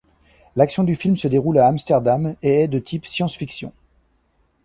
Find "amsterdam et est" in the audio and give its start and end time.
1.67-2.67